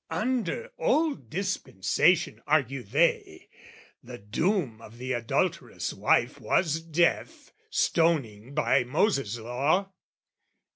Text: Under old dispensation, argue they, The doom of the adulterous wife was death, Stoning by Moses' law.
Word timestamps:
Under 0.09 0.71
old 0.79 1.29
dispensation, 1.29 2.41
argue 2.47 2.81
they, 2.81 3.49
The 4.01 4.17
doom 4.17 4.81
of 4.81 4.97
the 4.97 5.13
adulterous 5.13 5.93
wife 5.93 6.39
was 6.41 6.81
death, 6.81 7.51
Stoning 7.69 8.55
by 8.55 8.83
Moses' 8.83 9.37
law. 9.37 9.91